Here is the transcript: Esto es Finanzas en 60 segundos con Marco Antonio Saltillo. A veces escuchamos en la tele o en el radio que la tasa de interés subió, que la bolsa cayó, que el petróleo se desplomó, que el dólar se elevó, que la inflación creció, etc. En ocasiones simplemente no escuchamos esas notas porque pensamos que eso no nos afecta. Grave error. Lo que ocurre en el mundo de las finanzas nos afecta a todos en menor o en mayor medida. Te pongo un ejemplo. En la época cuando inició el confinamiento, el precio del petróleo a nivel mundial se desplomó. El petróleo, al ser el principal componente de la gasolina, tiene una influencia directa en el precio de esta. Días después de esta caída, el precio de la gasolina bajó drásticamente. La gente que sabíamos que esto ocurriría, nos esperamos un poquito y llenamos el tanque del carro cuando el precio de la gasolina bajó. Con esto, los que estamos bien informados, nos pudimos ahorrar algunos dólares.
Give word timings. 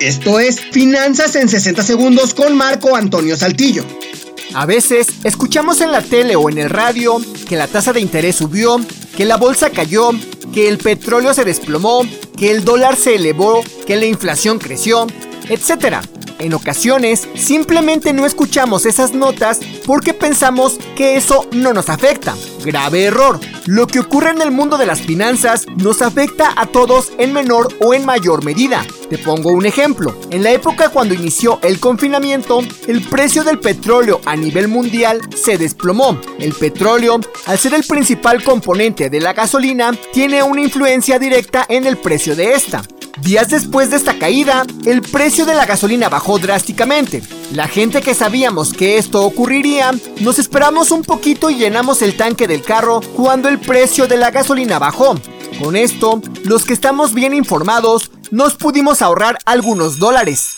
Esto 0.00 0.38
es 0.38 0.60
Finanzas 0.60 1.34
en 1.34 1.48
60 1.48 1.82
segundos 1.82 2.32
con 2.32 2.56
Marco 2.56 2.94
Antonio 2.94 3.36
Saltillo. 3.36 3.84
A 4.54 4.64
veces 4.64 5.08
escuchamos 5.24 5.80
en 5.80 5.90
la 5.90 6.02
tele 6.02 6.36
o 6.36 6.48
en 6.48 6.58
el 6.58 6.70
radio 6.70 7.20
que 7.48 7.56
la 7.56 7.66
tasa 7.66 7.92
de 7.92 8.00
interés 8.00 8.36
subió, 8.36 8.80
que 9.16 9.24
la 9.24 9.36
bolsa 9.36 9.70
cayó, 9.70 10.10
que 10.54 10.68
el 10.68 10.78
petróleo 10.78 11.34
se 11.34 11.44
desplomó, 11.44 12.06
que 12.36 12.52
el 12.52 12.64
dólar 12.64 12.94
se 12.94 13.16
elevó, 13.16 13.64
que 13.88 13.96
la 13.96 14.06
inflación 14.06 14.60
creció, 14.60 15.08
etc. 15.48 15.96
En 16.38 16.54
ocasiones 16.54 17.26
simplemente 17.34 18.12
no 18.12 18.24
escuchamos 18.24 18.86
esas 18.86 19.14
notas 19.14 19.58
porque 19.84 20.14
pensamos 20.14 20.78
que 20.96 21.16
eso 21.16 21.48
no 21.50 21.72
nos 21.72 21.88
afecta. 21.88 22.36
Grave 22.64 23.04
error. 23.06 23.40
Lo 23.70 23.86
que 23.86 24.00
ocurre 24.00 24.30
en 24.30 24.40
el 24.40 24.50
mundo 24.50 24.78
de 24.78 24.86
las 24.86 25.02
finanzas 25.02 25.66
nos 25.76 26.00
afecta 26.00 26.54
a 26.56 26.64
todos 26.64 27.12
en 27.18 27.34
menor 27.34 27.68
o 27.80 27.92
en 27.92 28.06
mayor 28.06 28.42
medida. 28.42 28.82
Te 29.10 29.18
pongo 29.18 29.52
un 29.52 29.66
ejemplo. 29.66 30.18
En 30.30 30.42
la 30.42 30.52
época 30.52 30.88
cuando 30.88 31.12
inició 31.12 31.58
el 31.62 31.78
confinamiento, 31.78 32.60
el 32.86 33.02
precio 33.02 33.44
del 33.44 33.58
petróleo 33.58 34.22
a 34.24 34.36
nivel 34.36 34.68
mundial 34.68 35.20
se 35.36 35.58
desplomó. 35.58 36.18
El 36.38 36.54
petróleo, 36.54 37.20
al 37.44 37.58
ser 37.58 37.74
el 37.74 37.84
principal 37.84 38.42
componente 38.42 39.10
de 39.10 39.20
la 39.20 39.34
gasolina, 39.34 39.92
tiene 40.14 40.42
una 40.42 40.62
influencia 40.62 41.18
directa 41.18 41.66
en 41.68 41.84
el 41.84 41.98
precio 41.98 42.34
de 42.34 42.54
esta. 42.54 42.82
Días 43.22 43.48
después 43.48 43.90
de 43.90 43.96
esta 43.96 44.18
caída, 44.18 44.64
el 44.86 45.02
precio 45.02 45.44
de 45.44 45.54
la 45.54 45.66
gasolina 45.66 46.08
bajó 46.08 46.38
drásticamente. 46.38 47.22
La 47.52 47.68
gente 47.68 48.00
que 48.00 48.14
sabíamos 48.14 48.72
que 48.72 48.96
esto 48.96 49.24
ocurriría, 49.24 49.92
nos 50.20 50.38
esperamos 50.38 50.90
un 50.90 51.02
poquito 51.02 51.50
y 51.50 51.56
llenamos 51.56 52.02
el 52.02 52.16
tanque 52.16 52.46
del 52.46 52.62
carro 52.62 53.00
cuando 53.16 53.48
el 53.48 53.58
precio 53.58 54.06
de 54.06 54.16
la 54.16 54.30
gasolina 54.30 54.78
bajó. 54.78 55.16
Con 55.62 55.76
esto, 55.76 56.22
los 56.44 56.64
que 56.64 56.72
estamos 56.72 57.14
bien 57.14 57.34
informados, 57.34 58.10
nos 58.30 58.54
pudimos 58.54 59.02
ahorrar 59.02 59.38
algunos 59.44 59.98
dólares. 59.98 60.57